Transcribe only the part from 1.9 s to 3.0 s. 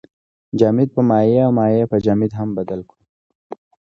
په جامد هم بدل